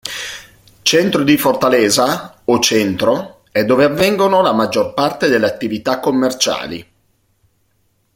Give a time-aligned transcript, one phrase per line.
[0.81, 6.91] Centro di Fortaleza, o "Centro", è dove avvengono la maggior parte delle attività commerciali.